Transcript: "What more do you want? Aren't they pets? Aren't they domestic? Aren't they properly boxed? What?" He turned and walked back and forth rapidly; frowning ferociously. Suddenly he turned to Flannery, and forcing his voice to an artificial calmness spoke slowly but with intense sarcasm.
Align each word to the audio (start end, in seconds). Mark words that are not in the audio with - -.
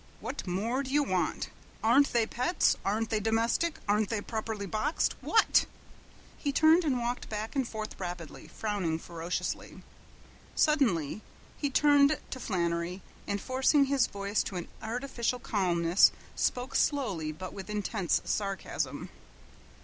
"What 0.19 0.47
more 0.47 0.81
do 0.81 0.89
you 0.89 1.03
want? 1.03 1.51
Aren't 1.83 2.11
they 2.11 2.25
pets? 2.25 2.75
Aren't 2.83 3.11
they 3.11 3.19
domestic? 3.19 3.77
Aren't 3.87 4.09
they 4.09 4.19
properly 4.19 4.65
boxed? 4.65 5.13
What?" 5.21 5.67
He 6.39 6.51
turned 6.51 6.83
and 6.83 6.97
walked 6.97 7.29
back 7.29 7.55
and 7.55 7.67
forth 7.67 7.99
rapidly; 7.99 8.47
frowning 8.47 8.97
ferociously. 8.97 9.83
Suddenly 10.55 11.21
he 11.55 11.69
turned 11.69 12.17
to 12.31 12.39
Flannery, 12.39 13.03
and 13.27 13.39
forcing 13.39 13.85
his 13.85 14.07
voice 14.07 14.41
to 14.45 14.55
an 14.55 14.69
artificial 14.81 15.37
calmness 15.37 16.11
spoke 16.35 16.73
slowly 16.75 17.31
but 17.31 17.53
with 17.53 17.69
intense 17.69 18.23
sarcasm. 18.25 19.09